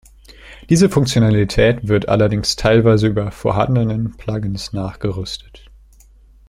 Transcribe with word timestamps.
Diese 0.71 0.89
Funktionalität 0.89 1.87
wird 1.87 2.09
allerdings 2.09 2.55
teilweise 2.55 3.05
über 3.05 3.29
vorhandenen 3.29 4.17
Plugins 4.17 4.73
nachgerüstet. 4.73 5.69